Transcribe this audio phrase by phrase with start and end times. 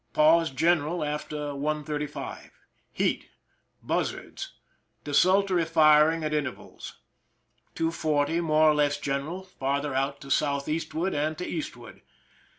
[0.13, 2.49] Pause general after 1: 35.
[2.91, 3.27] Heat.
[3.83, 4.53] Buzzards.
[5.03, 6.93] Desultory firing at inter vals.
[7.75, 12.01] 2:40, more or less general— farther out to south eastward and to eastward.